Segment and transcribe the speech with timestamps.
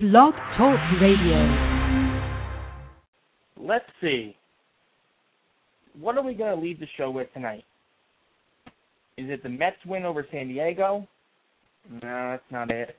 [0.00, 1.42] Blog Talk Radio.
[3.56, 4.36] Let's see.
[5.98, 7.64] What are we going to leave the show with tonight?
[9.16, 11.04] Is it the Mets win over San Diego?
[11.90, 12.94] No, that's not it.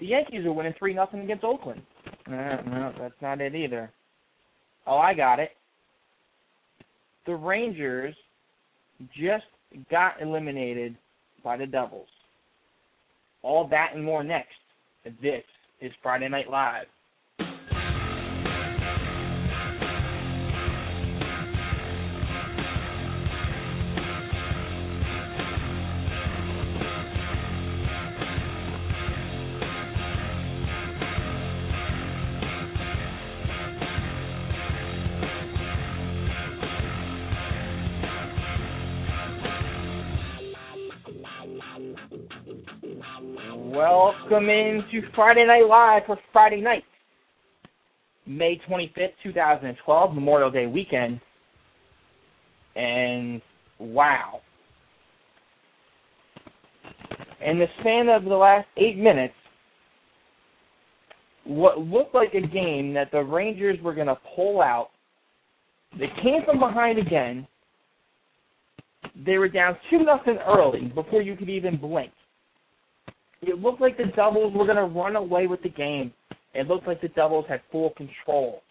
[0.00, 1.82] The Yankees are winning 3 nothing against Oakland.
[2.28, 3.92] No, no, that's not it either.
[4.88, 5.50] Oh, I got it.
[7.24, 8.16] The Rangers
[9.16, 9.44] just
[9.92, 10.96] got eliminated
[11.44, 12.08] by the Devils.
[13.42, 14.56] All that and more next.
[15.22, 15.44] This
[15.84, 16.86] is Friday Night Live.
[44.34, 46.82] Welcome into Friday Night Live for Friday night,
[48.26, 51.20] May 25th, 2012, Memorial Day weekend.
[52.74, 53.40] And
[53.78, 54.40] wow.
[57.46, 59.34] In the span of the last eight minutes,
[61.44, 64.88] what looked like a game that the Rangers were going to pull out,
[65.96, 67.46] they came from behind again.
[69.24, 72.10] They were down 2 nothing early before you could even blink
[73.48, 76.12] it looked like the Devils were going to run away with the game.
[76.54, 78.62] It looked like the Devils had full control.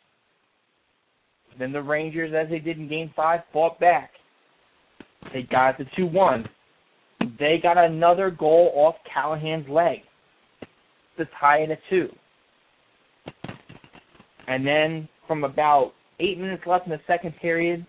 [1.59, 4.11] Then the Rangers, as they did in Game 5, fought back.
[5.33, 6.49] They got the 2 1.
[7.39, 9.99] They got another goal off Callahan's leg
[11.17, 12.09] to tie it at 2.
[14.47, 17.85] And then from about 8 minutes left in the second period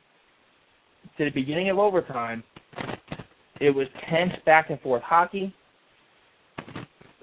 [1.19, 2.43] to the beginning of overtime,
[3.61, 5.55] it was tense back and forth hockey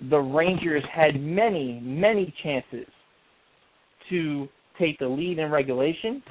[0.10, 2.88] the Rangers had many, many chances
[4.10, 4.48] to
[4.80, 6.24] take the lead in regulation.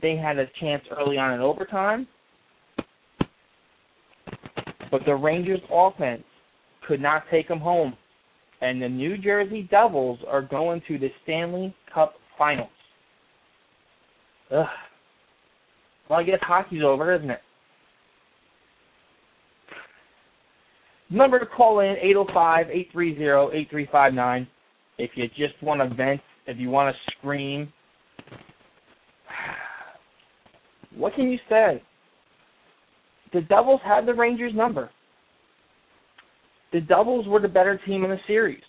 [0.00, 2.06] They had a chance early on in overtime.
[4.90, 6.22] But the Rangers offense
[6.86, 7.94] could not take them home.
[8.60, 12.70] And the New Jersey Devils are going to the Stanley Cup Finals.
[14.50, 14.66] Ugh.
[16.08, 17.40] Well, I guess hockey's over, isn't it?
[21.10, 21.96] Number to call in,
[22.94, 24.46] 805-830-8359.
[24.98, 27.72] If you just want to vent, if you want to scream.
[30.96, 31.82] What can you say?
[33.32, 34.90] The Devils had the Rangers number.
[36.72, 38.62] The Devils were the better team in the series.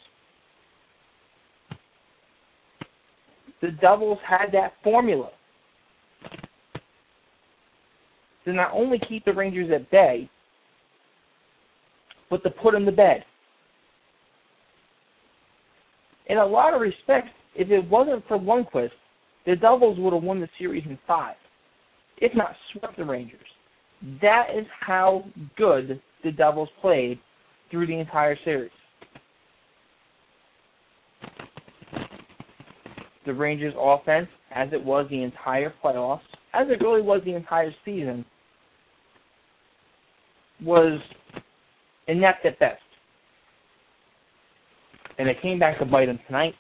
[3.61, 5.31] The Devils had that formula
[8.45, 10.29] to not only keep the Rangers at bay,
[12.29, 13.23] but to put him to bed.
[16.28, 18.91] In a lot of respects, if it wasn't for Lundqvist,
[19.45, 21.35] the Devils would have won the series in five,
[22.18, 23.39] if not swept the Rangers.
[24.22, 25.25] That is how
[25.57, 27.19] good the Devils played
[27.72, 28.72] through the entire series.
[33.25, 36.22] The Rangers' offense, as it was the entire playoffs,
[36.53, 38.25] as it really was the entire season,
[40.63, 41.00] was
[42.09, 42.81] inept at best.
[45.18, 46.53] And it came back to bite them tonight.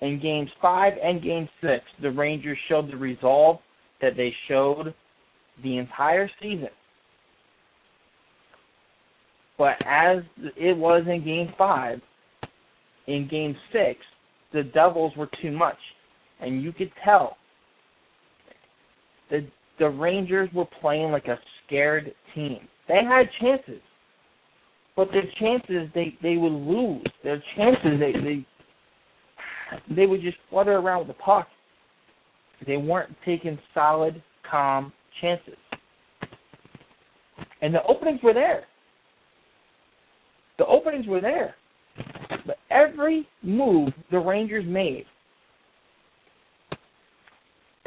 [0.00, 3.58] In games five and game six, the Rangers showed the resolve
[4.00, 4.94] that they showed
[5.62, 6.68] the entire season.
[9.58, 10.22] But as
[10.56, 12.00] it was in game five,
[13.06, 14.00] in game six,
[14.54, 15.76] the Devils were too much.
[16.40, 17.36] And you could tell
[19.28, 19.46] the
[19.78, 22.60] the Rangers were playing like a scared team.
[22.88, 23.82] They had chances
[25.00, 27.06] but their chances they they would lose.
[27.24, 28.46] Their chances they they
[29.96, 31.48] they would just flutter around with the puck.
[32.66, 35.56] They weren't taking solid, calm chances.
[37.62, 38.64] And the openings were there.
[40.58, 41.54] The openings were there.
[42.46, 45.06] But every move the Rangers made,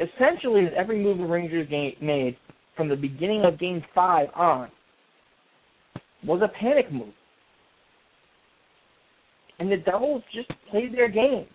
[0.00, 2.36] essentially every move the Rangers made
[2.76, 4.68] from the beginning of Game 5 on,
[6.26, 7.12] was a panic move.
[9.58, 11.46] And the Devils just played their game.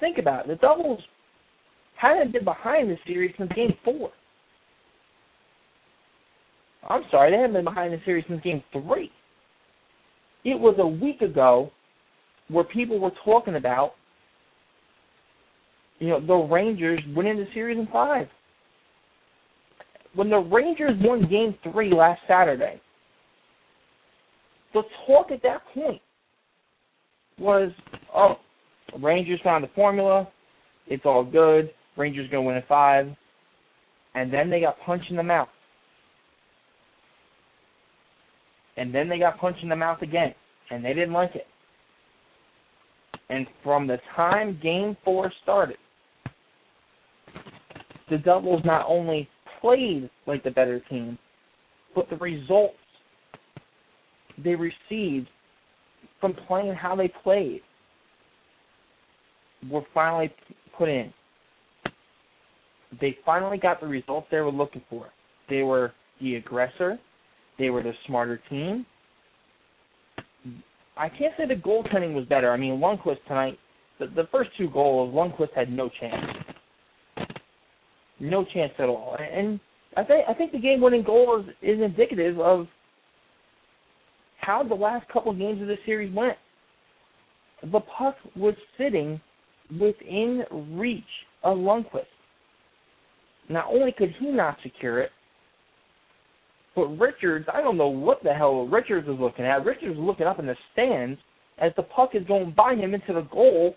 [0.00, 0.48] Think about it.
[0.48, 1.00] The Devils
[1.96, 4.10] hadn't been behind the series since game four.
[6.88, 9.10] I'm sorry, they haven't been behind the series since game three.
[10.44, 11.70] It was a week ago
[12.48, 13.92] where people were talking about,
[15.98, 18.28] you know, the Rangers winning the series in five
[20.14, 22.80] when the Rangers won Game Three last Saturday,
[24.74, 26.00] the talk at that point
[27.38, 27.70] was,
[28.14, 28.36] oh,
[29.00, 30.28] Rangers found the formula.
[30.86, 31.70] It's all good.
[31.96, 33.06] Rangers going to win in five.
[34.14, 35.48] And then they got punched in the mouth.
[38.76, 40.34] And then they got punched in the mouth again.
[40.70, 41.46] And they didn't like it.
[43.30, 45.76] And from the time game four started,
[48.10, 49.28] the Devils not only
[49.60, 51.18] played like the better team,
[51.94, 52.74] but the results
[54.42, 55.28] they received
[56.20, 57.60] from playing how they played
[59.70, 60.32] were finally
[60.76, 61.12] put in.
[63.00, 65.08] They finally got the results they were looking for.
[65.50, 66.98] They were the aggressor.
[67.58, 68.86] They were the smarter team.
[70.96, 72.50] I can't say the goaltending was better.
[72.50, 73.58] I mean, Lundqvist tonight,
[73.98, 76.24] the, the first two goals, Lundqvist had no chance,
[78.20, 79.16] no chance at all.
[79.18, 79.60] And
[79.96, 82.66] I think I think the game-winning goal is, is indicative of
[84.40, 86.36] how the last couple games of this series went.
[87.62, 89.20] The puck was sitting
[89.80, 91.02] within reach
[91.42, 92.04] of Lundqvist.
[93.48, 95.10] Not only could he not secure it,
[96.74, 99.64] but Richards, I don't know what the hell Richards was looking at.
[99.64, 101.18] Richards was looking up in the stands
[101.58, 103.74] as the puck is going by him into the goal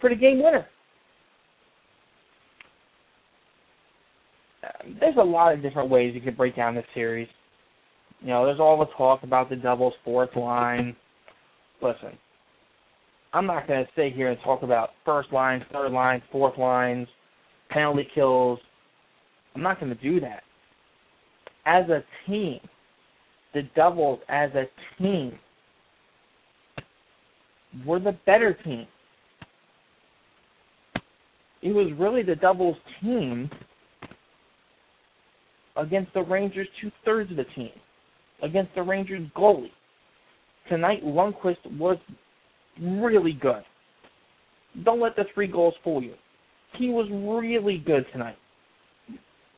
[0.00, 0.66] for the game winner.
[5.00, 7.28] There's a lot of different ways you could break down this series.
[8.20, 10.96] You know, there's all the talk about the Devils' fourth line.
[11.82, 12.16] Listen,
[13.32, 17.06] I'm not going to sit here and talk about first lines, third lines, fourth lines,
[17.68, 18.58] penalty kills.
[19.54, 20.42] I'm not going to do that.
[21.66, 22.60] As a team,
[23.52, 24.64] the Devils as a
[25.02, 25.38] team
[27.84, 28.86] were the better team.
[31.62, 33.50] It was really the Devils team
[35.76, 37.70] against the Rangers two thirds of the team,
[38.42, 39.70] against the Rangers goalie.
[40.68, 41.98] Tonight, Lundqvist was
[42.80, 43.62] really good.
[44.84, 46.14] Don't let the three goals fool you.
[46.76, 47.08] He was
[47.40, 48.36] really good tonight.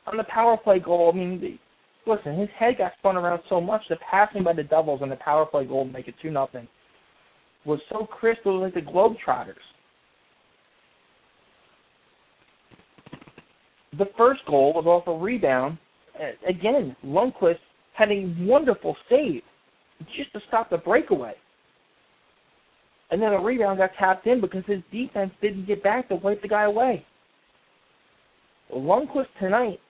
[0.06, 1.58] On the power play goal, I mean,
[2.06, 3.82] listen, his head got spun around so much.
[3.88, 6.68] The passing by the Devils on the power play goal to make it two nothing
[7.64, 8.40] was so crisp.
[8.44, 9.54] It was like the Globetrotters.
[13.98, 15.78] The first goal was off a rebound.
[16.18, 17.58] Uh, again, Lundqvist
[17.94, 19.42] had a wonderful save
[20.16, 21.34] just to stop the breakaway.
[23.10, 26.42] And then a rebound got tapped in because his defense didn't get back to wipe
[26.42, 27.04] the guy away.
[28.74, 29.80] Lundqvist tonight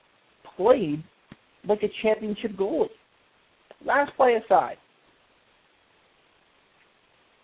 [0.56, 1.02] played
[1.66, 2.88] like a championship goalie.
[3.84, 4.76] Last play aside,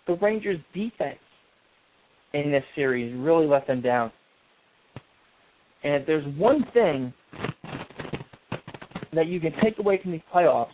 [0.07, 1.19] the Rangers' defense
[2.33, 4.11] in this series really let them down.
[5.83, 7.13] And if there's one thing
[9.15, 10.69] that you can take away from these playoffs,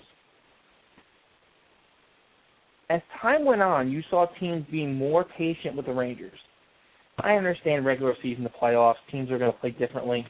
[2.89, 6.39] as time went on, you saw teams being more patient with the Rangers.
[7.19, 10.27] I understand regular season, the playoffs, teams are going to play differently.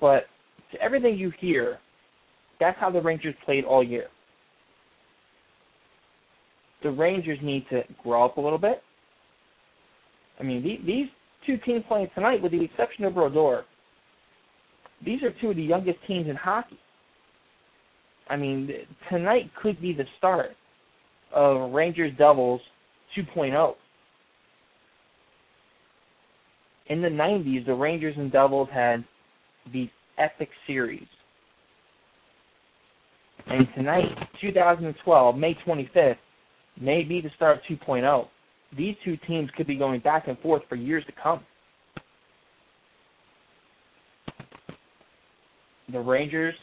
[0.00, 0.24] But
[0.72, 1.78] to everything you hear,
[2.60, 4.08] that's how the Rangers played all year.
[6.82, 8.82] The Rangers need to grow up a little bit.
[10.38, 11.06] I mean, these
[11.46, 13.64] two teams playing tonight, with the exception of Brodeur,
[15.04, 16.78] these are two of the youngest teams in hockey.
[18.28, 18.70] I mean,
[19.10, 20.50] tonight could be the start
[21.34, 22.60] of Rangers Devils
[23.16, 23.74] 2.0.
[26.88, 29.04] In the 90s, the Rangers and Devils had
[29.72, 31.06] these epic series.
[33.46, 34.04] And tonight,
[34.40, 36.16] 2012, May 25th,
[36.80, 38.26] may be the start of 2.0.
[38.76, 41.40] These two teams could be going back and forth for years to come.
[45.92, 46.54] The Rangers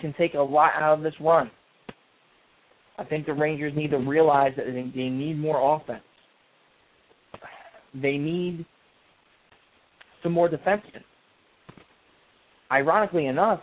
[0.00, 1.50] can take a lot out of this run.
[2.98, 6.02] I think the Rangers need to realize that they need more offense.
[7.94, 8.64] They need
[10.22, 11.02] some more defensemen.
[12.70, 13.60] Ironically enough,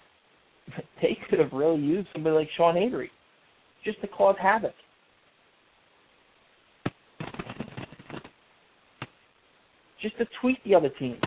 [1.01, 3.11] they could have really used somebody like Sean Avery
[3.83, 4.73] just to cause havoc.
[10.01, 11.19] Just to tweak the other team.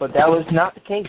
[0.00, 1.06] But that was not the case.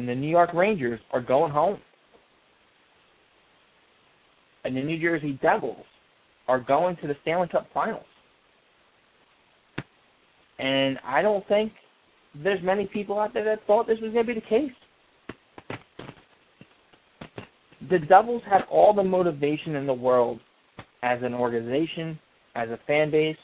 [0.00, 1.78] and the New York Rangers are going home.
[4.64, 5.84] And the New Jersey Devils
[6.48, 8.04] are going to the Stanley Cup Finals.
[10.58, 11.72] And I don't think
[12.42, 14.70] there's many people out there that thought this was going to be the case.
[17.90, 20.40] The Devils have all the motivation in the world
[21.02, 22.18] as an organization,
[22.54, 23.36] as a fan base,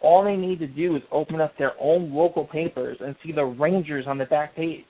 [0.00, 3.44] All they need to do is open up their own local papers and see the
[3.44, 4.84] Rangers on the back page.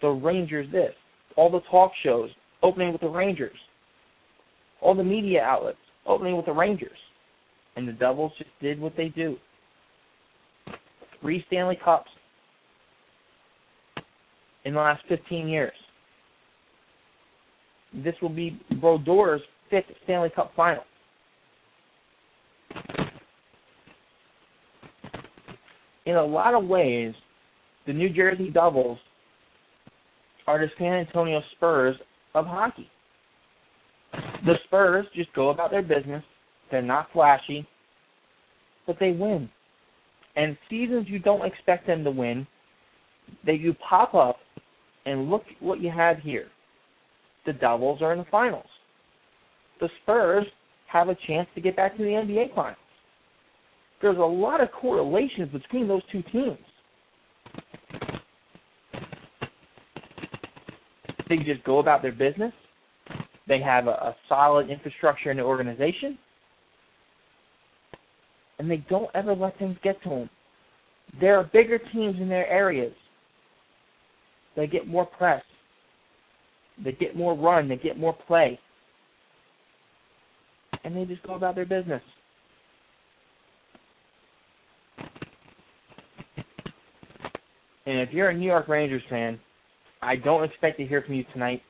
[0.00, 0.92] The Rangers this.
[1.36, 2.30] All the talk shows
[2.62, 3.56] opening with the Rangers.
[4.80, 6.90] All the media outlets opening with the Rangers.
[7.76, 9.36] And the Devils just did what they do.
[11.20, 12.10] Three Stanley Cups
[14.64, 15.72] in the last 15 years.
[18.04, 20.82] This will be Brodeur's fifth Stanley Cup final.
[26.14, 27.12] In a lot of ways,
[27.88, 29.00] the New Jersey Devils
[30.46, 31.96] are the San Antonio Spurs
[32.36, 32.88] of hockey.
[34.46, 36.22] The Spurs just go about their business.
[36.70, 37.66] They're not flashy,
[38.86, 39.50] but they win.
[40.36, 42.46] And seasons you don't expect them to win,
[43.44, 44.36] they do pop up
[45.06, 46.46] and look what you have here.
[47.44, 48.70] The Devils are in the finals.
[49.80, 50.46] The Spurs
[50.92, 52.76] have a chance to get back to the NBA finals.
[54.04, 56.58] There's a lot of correlations between those two teams.
[61.26, 62.52] They just go about their business.
[63.48, 66.18] They have a, a solid infrastructure in the organization.
[68.58, 70.30] And they don't ever let things get to them.
[71.18, 72.92] There are bigger teams in their areas.
[74.54, 75.42] They get more press.
[76.84, 77.70] They get more run.
[77.70, 78.60] They get more play.
[80.84, 82.02] And they just go about their business.
[87.86, 89.38] And if you're a New York Rangers fan,
[90.00, 91.62] I don't expect to hear from you tonight.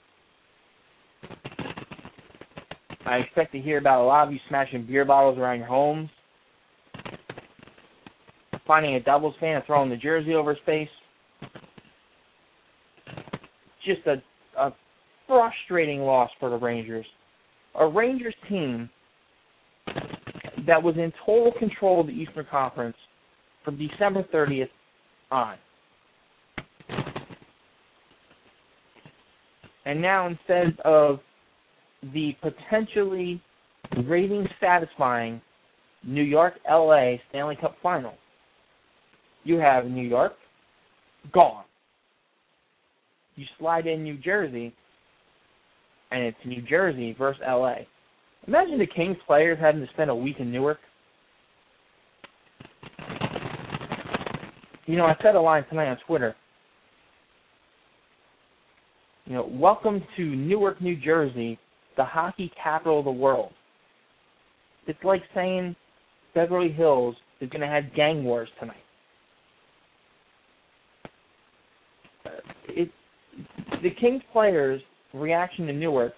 [3.07, 6.09] I expect to hear about a lot of you smashing beer bottles around your homes,
[8.67, 10.89] finding a Devils fan and throwing the jersey over his face.
[13.85, 14.23] Just a,
[14.59, 14.75] a
[15.27, 17.05] frustrating loss for the Rangers.
[17.79, 18.89] A Rangers team
[20.67, 22.97] that was in total control of the Eastern Conference
[23.65, 24.69] from December 30th
[25.31, 25.57] on.
[29.87, 31.21] And now instead of
[32.13, 33.41] the potentially
[34.07, 35.41] rating satisfying
[36.03, 38.15] New York LA Stanley Cup final,
[39.45, 40.33] you have New York
[41.33, 41.65] gone.
[43.37, 44.73] You slide in New Jersey,
[46.11, 47.77] and it's New Jersey versus LA.
[48.47, 50.79] Imagine the Kings players having to spend a week in Newark.
[54.87, 56.37] You know, I said a line tonight on Twitter.
[59.27, 61.59] You know, welcome to Newark, New Jersey,
[61.97, 63.53] the hockey capital of the world.
[64.87, 65.75] It's like saying
[66.35, 68.77] Beverly Hills is going to have gang wars tonight.
[72.27, 72.29] Uh,
[72.69, 72.91] it,
[73.83, 74.83] the Kings players'
[75.15, 76.13] reaction to Newark,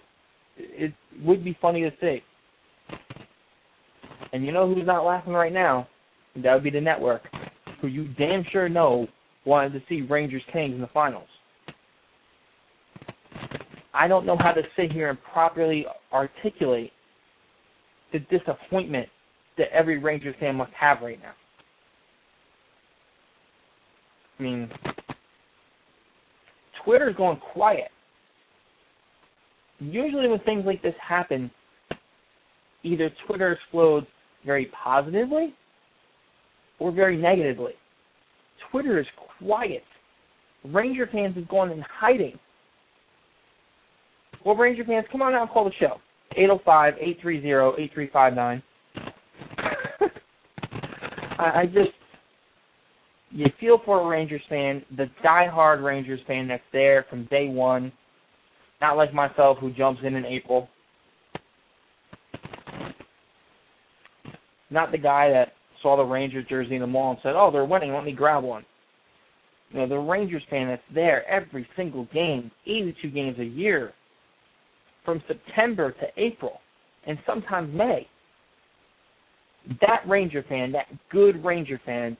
[0.57, 2.21] it would be funny to see.
[4.33, 5.87] And you know who's not laughing right now?
[6.43, 7.21] That would be the network,
[7.79, 9.07] who you damn sure know
[9.45, 11.29] wanted to see Rangers Kings in the finals.
[13.97, 16.91] I don't know how to sit here and properly articulate
[18.13, 19.09] the disappointment
[19.57, 21.33] that every Rangers fan must have right now.
[24.39, 24.69] I mean,
[26.85, 27.89] Twitter's going quiet.
[29.79, 31.49] Usually, when things like this happen,
[32.83, 34.05] either Twitter explodes
[34.45, 35.55] very positively
[36.77, 37.73] or very negatively.
[38.69, 39.07] Twitter is
[39.39, 39.83] quiet.
[40.65, 42.37] Ranger fans have gone in hiding
[44.47, 45.97] well, Ranger fans, come on out and call the show.
[46.65, 48.63] 805-830-8359.
[51.37, 51.89] I, I just,
[53.31, 57.91] you feel for a Rangers fan, the die-hard Rangers fan that's there from day one,
[58.79, 60.69] not like myself who jumps in in April.
[64.69, 65.49] Not the guy that
[65.81, 67.93] saw the Rangers jersey in the mall and said, "Oh, they're winning.
[67.93, 68.65] Let me grab one."
[69.71, 73.93] You know, the Rangers fan that's there every single game, 82 games a year,
[75.07, 76.59] from September to April
[77.07, 78.05] and sometimes May.
[79.79, 82.17] That Ranger fan, that good Ranger fan,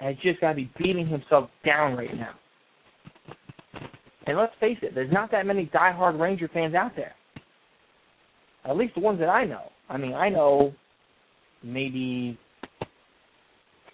[0.00, 2.32] has just got to be beating himself down right now.
[4.26, 7.12] And let's face it, there's not that many diehard Ranger fans out there.
[8.64, 9.64] At least the ones that I know.
[9.90, 10.72] I mean, I know
[11.62, 12.38] maybe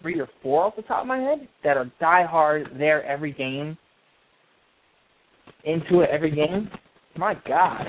[0.00, 3.76] three or four off the top of my head that are diehard there every game,
[5.64, 6.70] into it every game.
[7.16, 7.84] My God.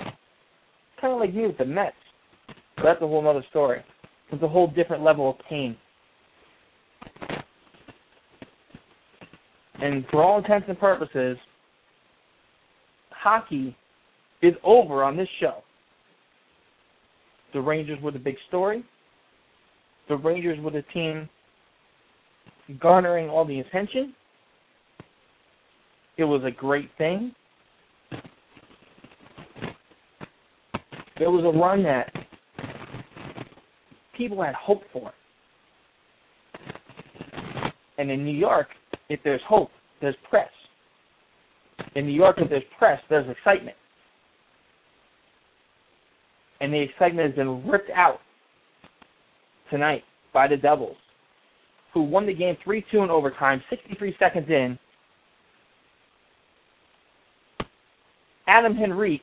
[1.01, 1.95] Kind of like you with the Mets.
[2.75, 3.81] But that's a whole other story.
[4.31, 5.77] It's a whole different level of pain.
[9.81, 11.37] And for all intents and purposes,
[13.11, 13.75] hockey
[14.41, 15.63] is over on this show.
[17.53, 18.83] The Rangers were the big story.
[20.07, 21.29] The Rangers were the team
[22.79, 24.13] garnering all the attention.
[26.17, 27.33] It was a great thing.
[31.19, 32.11] It was a run that
[34.17, 35.13] people had hope for.
[37.97, 38.67] And in New York,
[39.09, 39.69] if there's hope,
[40.01, 40.49] there's press.
[41.95, 43.77] In New York, if there's press, there's excitement.
[46.59, 48.19] And the excitement has been ripped out
[49.69, 50.03] tonight
[50.33, 50.97] by the Devils,
[51.93, 54.77] who won the game 3 2 in overtime, 63 seconds in.
[58.47, 59.21] Adam Henrique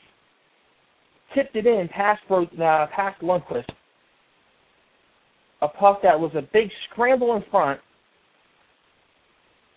[1.34, 3.68] tipped it in past, uh, past Lundqvist.
[5.62, 7.80] A puck that was a big scramble in front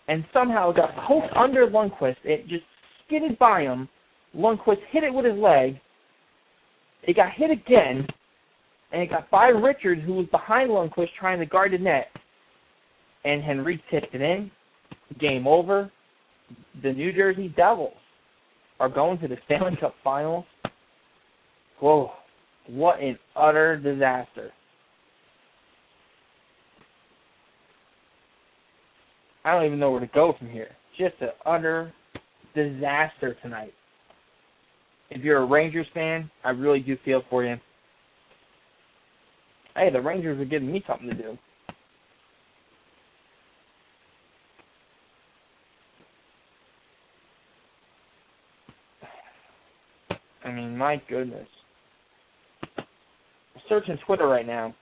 [0.07, 2.17] and somehow got poked under Lundqvist.
[2.23, 2.63] It just
[3.05, 3.89] skidded by him.
[4.35, 5.79] Lundqvist hit it with his leg.
[7.03, 8.05] It got hit again,
[8.91, 12.07] and it got by Richards, who was behind Lundqvist trying to guard the net.
[13.23, 14.51] And Henry tipped it in.
[15.19, 15.91] Game over.
[16.83, 17.93] The New Jersey Devils
[18.79, 20.45] are going to the Stanley Cup Finals.
[21.79, 22.11] Whoa,
[22.67, 24.51] what an utter disaster.
[29.43, 30.69] I don't even know where to go from here.
[30.97, 31.93] Just an utter
[32.55, 33.73] disaster tonight.
[35.11, 37.57] If you're a Rangers fan, I really do feel for you.
[39.75, 41.37] Hey, the Rangers are giving me something to do.
[50.43, 51.47] I mean, my goodness.
[53.75, 54.73] Searching Twitter right now,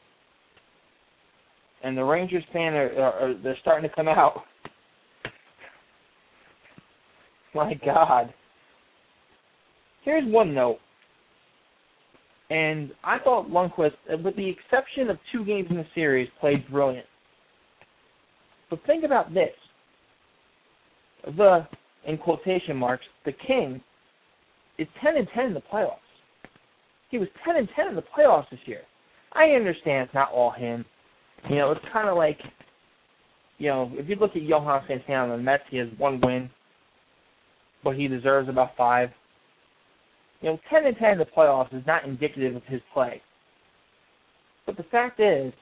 [1.83, 4.41] and the Rangers fan are, are, are they're starting to come out.
[7.55, 8.33] My God.
[10.03, 10.77] Here's one note.
[12.49, 16.69] And I thought Lundqvist, uh, with the exception of two games in the series, played
[16.69, 17.05] brilliant.
[18.69, 19.49] But think about this.
[21.37, 21.65] The,
[22.05, 23.81] in quotation marks, the King
[24.77, 25.97] is 10 and 10 in the playoffs.
[27.13, 28.81] He was 10 and 10 in the playoffs this year.
[29.33, 30.83] I understand it's not all him.
[31.47, 32.39] You know, it's kind of like,
[33.59, 36.49] you know, if you look at Johan Santana on the Mets, he has one win,
[37.83, 39.09] but he deserves about five.
[40.41, 43.21] You know, 10 and 10 in the playoffs is not indicative of his play.
[44.65, 45.53] But the fact is,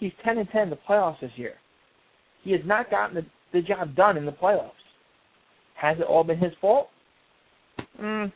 [0.00, 1.54] he's 10 and 10 in the playoffs this year.
[2.42, 4.72] He has not gotten the, the job done in the playoffs.
[5.76, 6.88] Has it all been his fault?
[8.02, 8.32] Mm.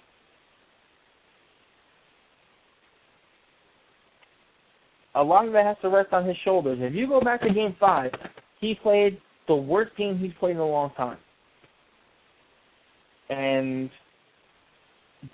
[5.17, 6.79] A lot of it has to rest on his shoulders.
[6.81, 8.11] If you go back to Game Five,
[8.61, 11.19] he played the worst game he's played in a long time.
[13.31, 13.91] And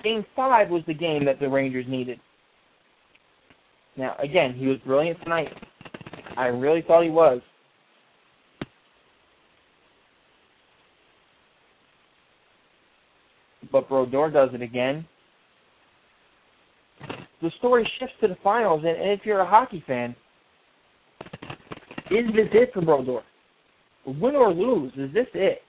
[0.04, 2.20] Game Five was the game that the Rangers needed.
[3.96, 5.48] Now, again, he was brilliant tonight.
[6.36, 7.40] I really thought he was.
[13.72, 15.06] But Brodeur does it again.
[17.42, 20.14] The story shifts to the finals, and, if you're a hockey fan,
[22.10, 23.22] is this it for Brodeur?
[24.06, 25.62] Win or lose, is this it?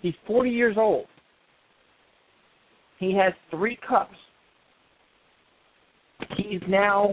[0.00, 1.06] He's 40 years old.
[2.98, 4.16] He has three cups.
[6.36, 7.12] He's now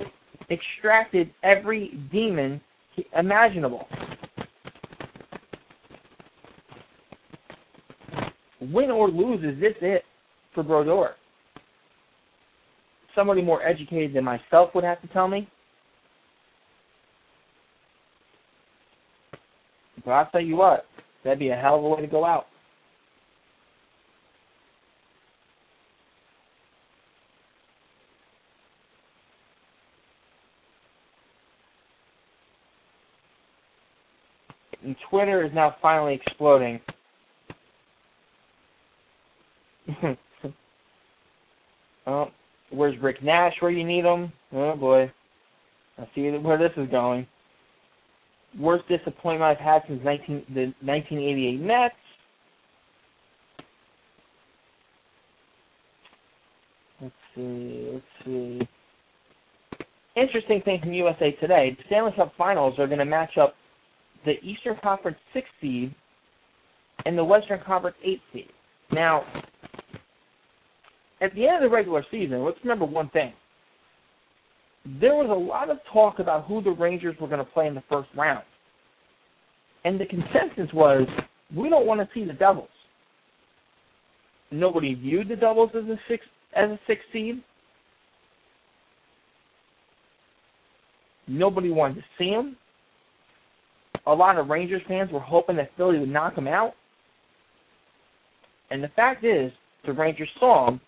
[0.49, 2.61] extracted every demon
[3.17, 3.87] imaginable.
[8.61, 10.03] Win or lose, is this it
[10.53, 11.15] for Brodeur?
[13.15, 15.49] Somebody more educated than myself would have to tell me.
[20.05, 20.85] But I'll tell you what,
[21.23, 22.45] that'd be a hell of a way to go out.
[34.89, 36.79] and Twitter is now finally exploding.
[42.07, 42.27] oh,
[42.71, 44.31] where's Rick Nash where you need him?
[44.53, 45.11] Oh boy.
[45.97, 47.27] I see where this is going.
[48.57, 51.95] Worst disappointment I've had since 19, the 1988 Mets.
[57.01, 58.67] Let's see, let's see.
[60.15, 63.55] Interesting thing from USA Today: the Stanley Cup Finals are going to match up
[64.25, 65.93] the Eastern Conference sixth seed
[67.05, 68.49] and the Western Conference eighth seed.
[68.91, 69.23] Now,
[71.21, 73.33] at the end of the regular season, let's remember one thing.
[75.01, 77.75] There was a lot of talk about who the Rangers were going to play in
[77.75, 78.43] the first round.
[79.83, 81.07] And the consensus was
[81.55, 82.69] we don't want to see the Devils.
[84.51, 86.23] Nobody viewed the Devils as a six
[86.55, 87.43] as a six seed.
[91.27, 92.57] Nobody wanted to see them.
[94.07, 96.73] a lot of Rangers fans were hoping that Philly would knock them out.
[98.71, 99.51] And the fact is,
[99.85, 100.81] the Rangers saw them,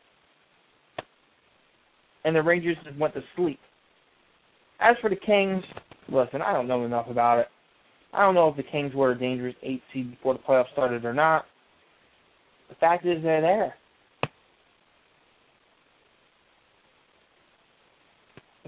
[2.23, 3.59] and the Rangers just went to sleep.
[4.79, 5.63] As for the Kings,
[6.09, 7.47] listen, I don't know enough about it.
[8.13, 11.05] I don't know if the Kings were a dangerous eight seed before the playoffs started
[11.05, 11.45] or not.
[12.69, 13.75] The fact is, they're there.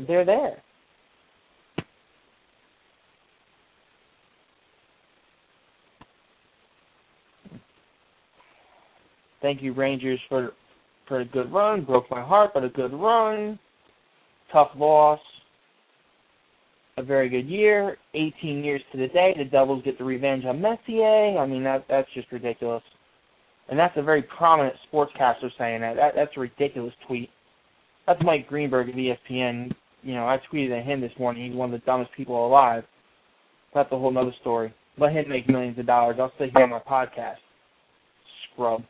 [0.08, 0.62] They're there.
[9.42, 10.54] Thank you, Rangers, for
[11.08, 11.84] for a good run.
[11.84, 13.60] Broke my heart, but a good run.
[14.52, 15.20] Tough loss.
[16.98, 17.98] A very good year.
[18.14, 21.38] 18 years to the day, the Devils get the revenge on Messier.
[21.38, 22.84] I mean, that that's just ridiculous.
[23.70, 25.96] And that's a very prominent sportscaster saying that.
[25.96, 27.30] that that's a ridiculous tweet.
[28.06, 29.72] That's Mike Greenberg of ESPN.
[30.04, 31.48] You know, I tweeted at him this morning.
[31.48, 32.84] He's one of the dumbest people alive.
[33.74, 34.74] That's a whole other story.
[35.00, 36.18] Let him make millions of dollars.
[36.20, 37.38] I'll sit here on my podcast.
[38.52, 38.84] Scrub.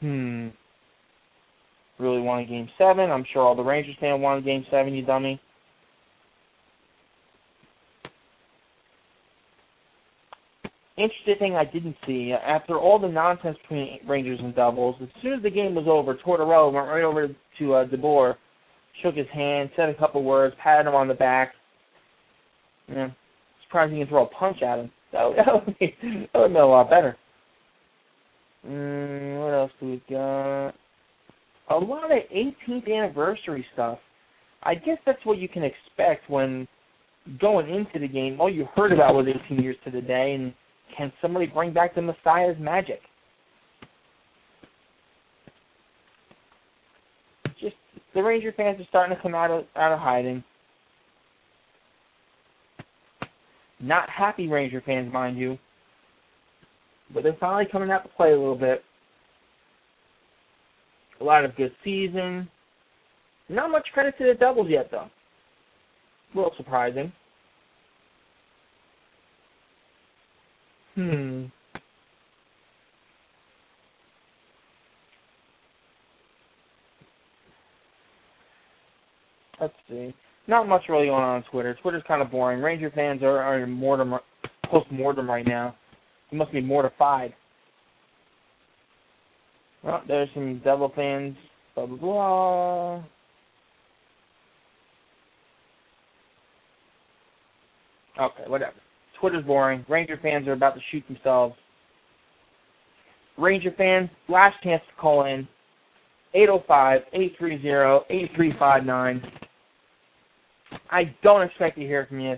[0.00, 0.48] Hmm.
[1.98, 3.10] Really want a game seven.
[3.10, 5.40] I'm sure all the Rangers fans want a game seven, you dummy.
[10.96, 15.34] Interesting thing I didn't see, after all the nonsense between Rangers and Devils, as soon
[15.34, 18.34] as the game was over, Tortorella went right over to uh, DeBoer,
[19.00, 21.52] shook his hand, said a couple words, patted him on the back.
[22.88, 23.10] Yeah,
[23.64, 24.90] surprised he can throw a punch at him.
[25.12, 27.16] That would, that would, be, that would have been a lot better.
[28.66, 30.74] Mm, what else do we got?
[31.70, 33.98] A lot of 18th anniversary stuff.
[34.62, 36.66] I guess that's what you can expect when
[37.40, 38.40] going into the game.
[38.40, 40.52] All you heard about was 18 years to the day, and
[40.96, 43.00] can somebody bring back the Messier's magic?
[47.60, 47.76] Just
[48.14, 50.42] the Ranger fans are starting to come out of out of hiding.
[53.80, 55.58] Not happy Ranger fans, mind you
[57.12, 58.84] but they're finally coming out to play a little bit.
[61.20, 62.48] A lot of good season.
[63.48, 65.08] Not much credit to the Devils yet, though.
[66.34, 67.12] A little surprising.
[70.94, 71.46] Hmm.
[79.60, 80.14] Let's see.
[80.46, 81.76] Not much really going on on Twitter.
[81.82, 82.62] Twitter's kind of boring.
[82.62, 84.14] Ranger fans are, are in mortem,
[84.70, 85.74] post mortem right now.
[86.30, 87.34] He must be mortified.
[89.82, 91.36] Well, there's some Devil fans.
[91.74, 93.02] Blah blah blah.
[98.20, 98.74] Okay, whatever.
[99.20, 99.84] Twitter's boring.
[99.88, 101.54] Ranger fans are about to shoot themselves.
[103.36, 105.46] Ranger fans, last chance to call in.
[106.34, 109.22] 805-830-8359.
[110.90, 112.36] I don't expect to hear from you.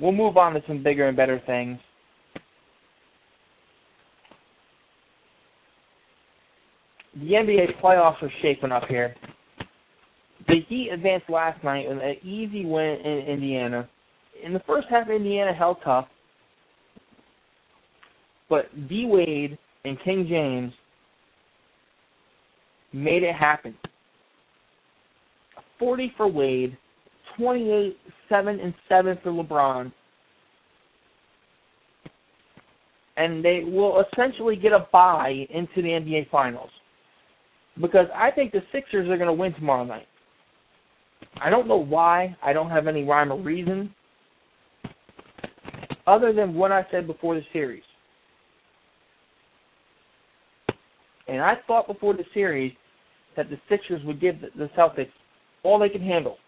[0.00, 1.78] We'll move on to some bigger and better things.
[7.14, 9.14] The NBA playoffs are shaping up here.
[10.48, 13.88] The Heat advanced last night with an easy win in Indiana.
[14.42, 16.06] In the first half, Indiana held tough,
[18.48, 20.72] but D Wade and King James
[22.92, 23.76] made it happen.
[25.78, 26.76] 40 for Wade,
[27.36, 27.96] 28,
[28.32, 29.92] 7, and 7 for LeBron.
[33.18, 36.70] And they will essentially get a bye into the NBA Finals.
[37.80, 40.06] Because I think the Sixers are going to win tomorrow night.
[41.42, 42.34] I don't know why.
[42.42, 43.94] I don't have any rhyme or reason.
[46.06, 47.82] Other than what I said before the series.
[51.28, 52.72] And I thought before the series
[53.36, 55.12] that the Sixers would give the Celtics
[55.62, 56.38] all they can handle.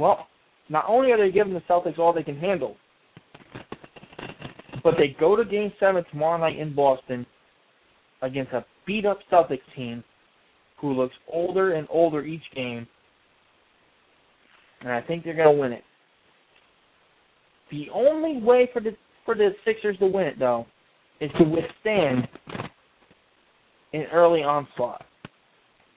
[0.00, 0.28] Well,
[0.70, 2.76] not only are they giving the Celtics all they can handle,
[4.82, 7.26] but they go to Game Seven tomorrow night in Boston
[8.22, 10.02] against a beat up Celtics team
[10.80, 12.86] who looks older and older each game,
[14.80, 15.84] and I think they're to win it.
[17.70, 20.64] The only way for the for the Sixers to win it though
[21.20, 22.26] is to withstand
[23.92, 25.04] an early onslaught.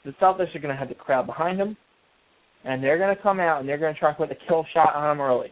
[0.03, 1.77] The Celtics are to have the crowd behind them
[2.65, 4.65] and they're going to come out and they're going to try to put the kill
[4.73, 5.51] shot on them early.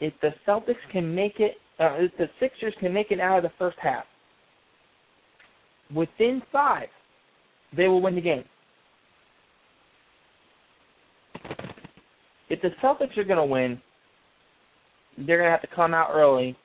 [0.00, 3.42] If the Celtics can make it, uh, if the Sixers can make it out of
[3.42, 4.04] the first half,
[5.94, 6.88] within five,
[7.76, 8.44] they will win the game.
[12.48, 13.80] If the Celtics are going to win,
[15.18, 16.56] they're going to have to come out early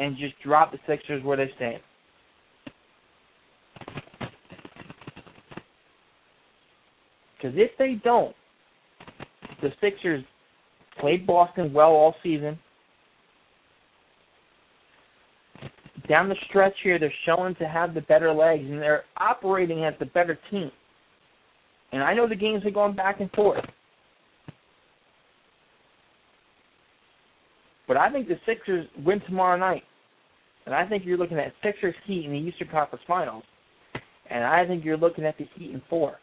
[0.00, 1.80] and just drop the Sixers where they stand.
[7.44, 8.34] Because if they don't,
[9.60, 10.24] the Sixers
[10.98, 12.58] played Boston well all season.
[16.08, 19.92] Down the stretch here, they're showing to have the better legs, and they're operating as
[19.98, 20.70] the better team.
[21.92, 23.64] And I know the games are going back and forth.
[27.86, 29.82] But I think the Sixers win tomorrow night.
[30.64, 33.44] And I think you're looking at Sixers Heat in the Eastern Conference Finals.
[34.30, 36.16] And I think you're looking at the Heat in four.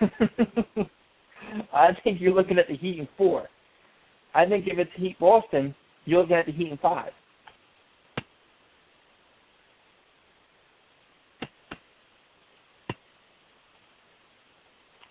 [1.72, 3.48] I think you're looking at the Heat in four.
[4.34, 7.10] I think if it's Heat Boston, you're looking at the Heat in five.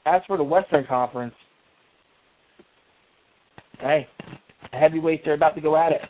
[0.06, 1.36] As for the Western Conference,
[3.80, 4.08] hey,
[4.72, 6.02] the heavyweights are about to go at it.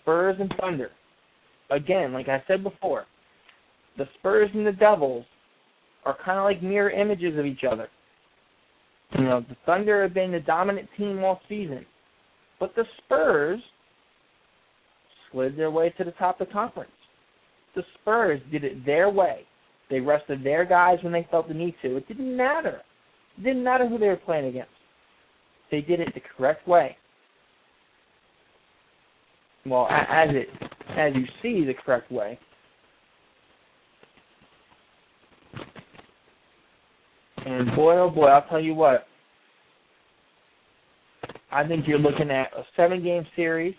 [0.00, 0.90] Spurs and Thunder.
[1.70, 3.06] Again, like I said before,
[3.96, 5.24] the Spurs and the Devils
[6.04, 7.88] are kind of like mirror images of each other.
[9.16, 11.84] You know, the Thunder have been the dominant team all season,
[12.58, 13.60] but the Spurs
[15.30, 16.90] slid their way to the top of the conference.
[17.74, 19.42] The Spurs did it their way.
[19.90, 21.96] They rested their guys when they felt the need to.
[21.96, 22.80] It didn't matter.
[23.36, 24.70] It didn't matter who they were playing against.
[25.70, 26.96] They did it the correct way.
[29.66, 30.48] Well, as it
[30.96, 32.38] as you see the correct way.
[37.50, 39.08] And boy, oh boy, I'll tell you what.
[41.50, 43.74] I think you're looking at a seven game series,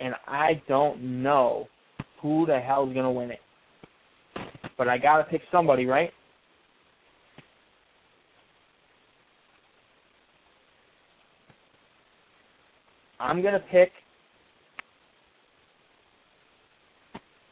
[0.00, 1.68] and I don't know
[2.20, 3.38] who the hell's going to win it.
[4.76, 6.10] But I got to pick somebody, right?
[13.20, 13.92] I'm going to pick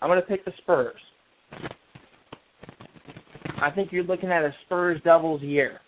[0.03, 1.01] I'm going to pick the Spurs.
[3.65, 5.81] I think you're looking at a Spurs Devils year.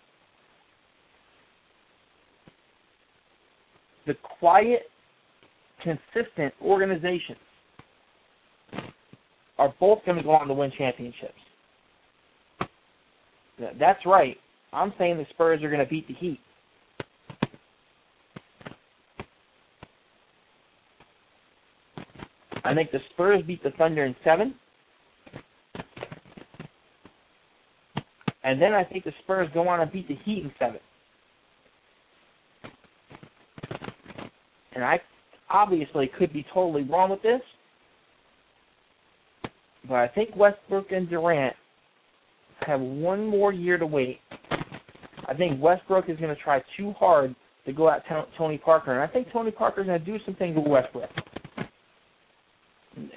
[4.06, 4.84] The quiet,
[5.82, 7.36] consistent organizations
[9.58, 11.34] are both going to go on to win championships.
[13.78, 14.38] That's right.
[14.72, 16.40] I'm saying the Spurs are going to beat the Heat.
[22.64, 24.54] I think the Spurs beat the Thunder in seven.
[28.46, 30.78] And then I think the Spurs go on and beat the Heat in seven.
[34.72, 35.00] And I
[35.50, 37.40] obviously could be totally wrong with this.
[39.88, 41.56] But I think Westbrook and Durant
[42.64, 44.20] have one more year to wait.
[45.26, 48.04] I think Westbrook is going to try too hard to go at
[48.38, 51.10] Tony Parker, and I think Tony Parker is going to do something to Westbrook.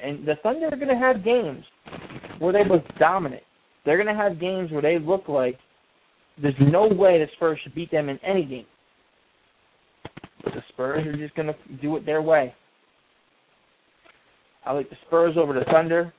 [0.04, 1.63] And the Thunder are going to have games
[2.39, 3.44] where they look dominant.
[3.89, 5.58] They're going to have games where they look like
[6.39, 8.67] there's no way the Spurs should beat them in any game.
[10.43, 12.54] But the Spurs are just going to do it their way.
[14.63, 16.13] I like the Spurs over the Thunder.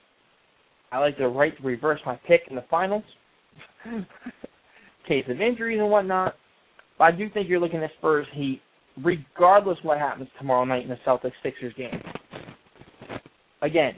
[0.91, 3.05] I like the right to reverse my pick in the finals.
[5.07, 6.35] Case of injuries and whatnot.
[6.99, 8.61] But I do think you're looking at Spurs Heat,
[9.01, 12.03] regardless what happens tomorrow night in the Celtics Sixers game.
[13.63, 13.95] Again,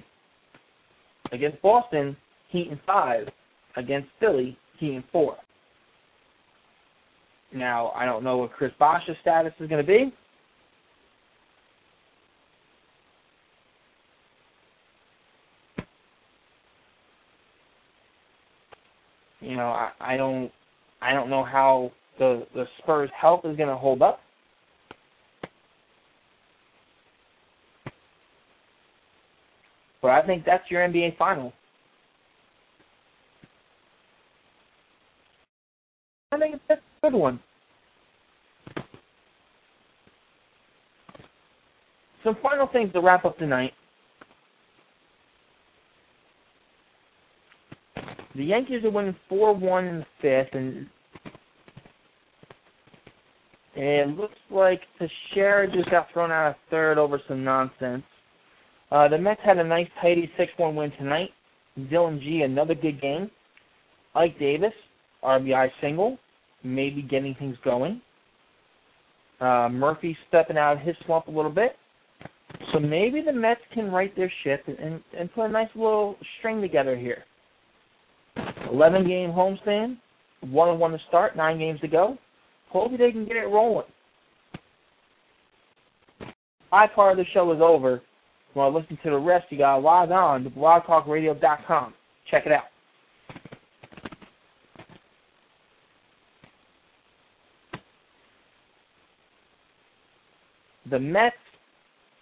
[1.33, 2.15] against Boston,
[2.51, 3.29] Heat in five.
[3.77, 5.37] Against Philly, Heat and four.
[7.55, 10.13] Now, I don't know what Chris Bosh's status is going to be.
[19.41, 20.51] You know, I, I don't
[21.03, 24.21] I don't know how the the Spurs health is going to hold up.
[30.01, 31.53] But I think that's your NBA final.
[36.33, 37.39] I think it's a good one.
[42.25, 43.73] Some final things to wrap up tonight.
[48.35, 50.87] The Yankees are winning 4 1 in the fifth, and
[53.75, 58.05] it looks like Teixeira just got thrown out of third over some nonsense.
[58.91, 61.31] Uh, the Mets had a nice, tidy 6 1 win tonight.
[61.91, 63.31] Dillon Gee another good game.
[64.15, 64.73] Ike Davis,
[65.23, 66.19] RBI single,
[66.63, 68.01] maybe getting things going.
[69.41, 71.77] Uh, Murphy stepping out of his slump a little bit.
[72.73, 76.61] So maybe the Mets can right their ship and, and put a nice little string
[76.61, 77.25] together here.
[78.71, 79.97] 11 game homestand,
[80.43, 82.17] 1 and 1 to start, 9 games to go.
[82.71, 83.87] Hopefully they can get it rolling.
[86.71, 87.97] My part of the show is over.
[87.97, 88.03] If
[88.55, 91.95] you want to listen to the rest, you got to log on to blogtalkradio.com.
[92.31, 92.65] Check it out.
[100.93, 101.35] The Mets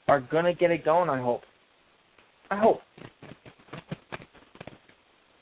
[0.06, 1.11] are gonna get it going.
[1.11, 1.42] I hope.
[2.52, 2.80] I hope.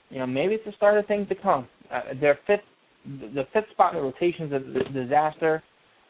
[0.08, 1.68] You know, maybe it's the start of things to come.
[1.92, 2.62] Uh, their fifth,
[3.04, 5.62] the fifth spot in the rotation is a disaster.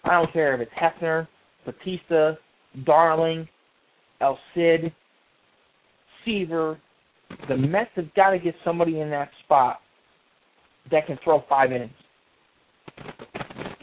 [0.04, 1.26] I don't care if it's Hefner,
[1.66, 2.34] Batista,
[2.84, 3.48] Darling,
[4.20, 4.92] El Cid,
[6.24, 6.78] Seaver.
[7.48, 9.80] The Mets have got to get somebody in that spot
[10.92, 11.90] that can throw five innings.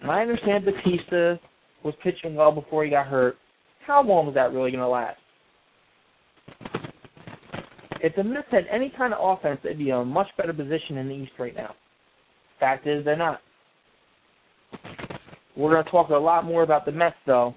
[0.01, 1.35] And I understand Batista
[1.85, 3.37] was pitching well before he got hurt.
[3.85, 5.19] How long is that really going to last?
[8.01, 10.97] If the Mets had any kind of offense, they'd be in a much better position
[10.97, 11.75] in the East right now.
[12.59, 13.39] Fact is, they're not.
[15.55, 17.53] We're going to talk a lot more about the Mets, though.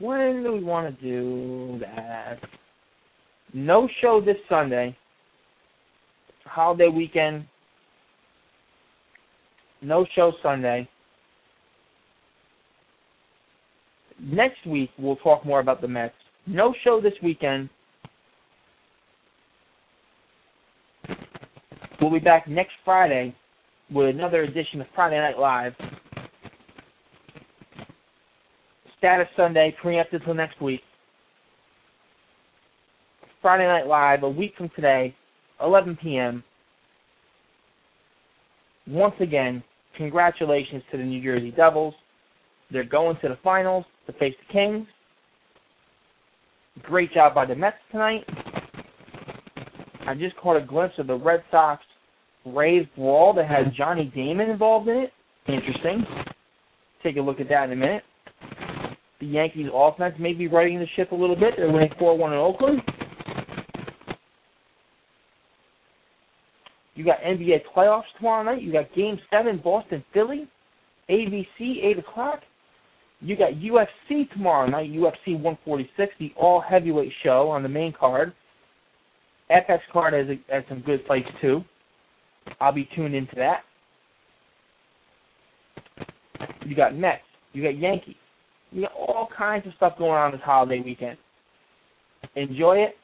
[0.00, 2.38] When do we want to do that?
[3.54, 4.96] No show this Sunday.
[6.44, 7.46] Holiday weekend.
[9.80, 10.88] No show Sunday.
[14.20, 16.14] Next week, we'll talk more about the Mets.
[16.46, 17.68] No show this weekend.
[22.00, 23.34] We'll be back next Friday
[23.90, 25.74] with another edition of Friday Night Live.
[28.98, 30.80] Status Sunday, preempted till next week.
[33.40, 35.14] Friday Night Live, a week from today,
[35.62, 36.42] 11 p.m.
[38.88, 39.62] Once again,
[39.98, 41.94] congratulations to the New Jersey Devils.
[42.70, 44.86] They're going to the finals to face the Kings.
[46.82, 48.24] Great job by the Mets tonight.
[50.06, 51.82] I just caught a glimpse of the Red Sox
[52.46, 55.12] Rays brawl that has Johnny Damon involved in it.
[55.48, 56.04] Interesting.
[57.02, 58.02] Take a look at that in a minute.
[59.20, 61.54] The Yankees offense may be righting the ship a little bit.
[61.56, 62.80] They're winning 4 1 in Oakland.
[66.98, 68.60] You got NBA playoffs tomorrow night.
[68.60, 70.48] You got Game 7, Boston Philly.
[71.08, 72.40] ABC, 8 o'clock.
[73.20, 78.32] You got UFC tomorrow night, UFC 146, the all heavyweight show on the main card.
[79.48, 81.60] FX card has, a, has some good fights too.
[82.60, 83.60] I'll be tuned into that.
[86.66, 87.22] You got Mets.
[87.52, 88.16] You got Yankees.
[88.72, 91.16] You got all kinds of stuff going on this holiday weekend.
[92.34, 92.96] Enjoy it.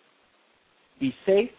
[0.98, 1.50] Be safe.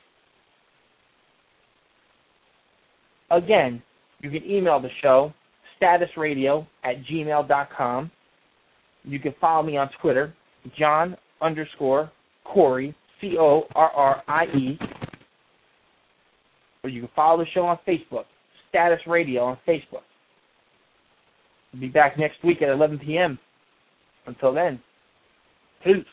[3.32, 3.82] Again,
[4.22, 5.34] you can email the show,
[5.82, 8.12] statusradio at gmail.com.
[9.04, 10.34] You can follow me on Twitter,
[10.78, 12.12] John underscore
[12.44, 14.80] Corrie, C O R R I E.
[16.84, 18.26] Or you can follow the show on Facebook,
[18.70, 20.04] Status Radio on Facebook.
[21.74, 23.38] We'll be back next week at 11 p.m.
[24.28, 24.80] Until then,
[25.84, 26.06] peace.